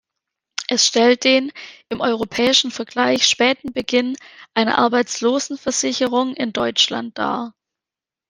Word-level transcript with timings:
Es 0.67 0.87
stellt 0.87 1.25
den 1.25 1.51
im 1.89 2.01
europäischen 2.01 2.71
Vergleich 2.71 3.27
späten 3.27 3.71
Beginn 3.71 4.17
einer 4.55 4.79
Arbeitslosenversicherung 4.79 6.33
in 6.35 6.53
Deutschland 6.53 7.19
dar. 7.19 7.53